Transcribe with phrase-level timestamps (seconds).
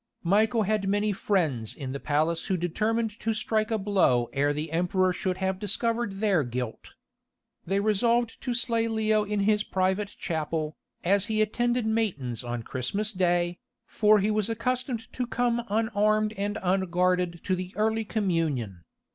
[0.23, 4.71] Michael had many friends in the palace who determined to strike a blow ere the
[4.71, 6.95] Emperor should have discovered their guilt.
[7.67, 13.13] They resolved to slay Leo in his private chapel, as he attended matins on Christmas
[13.13, 18.81] Day, for he was accustomed to come unarmed and unguarded to the early communion.